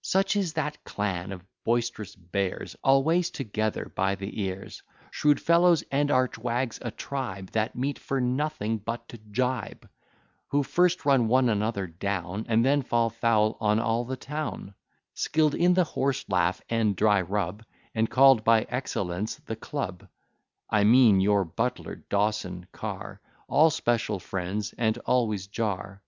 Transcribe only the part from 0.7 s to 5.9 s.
clan of boisterous bears, Always together by the ears; Shrewd fellows